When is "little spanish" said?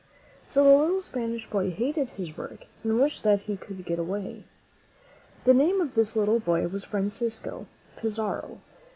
0.75-1.47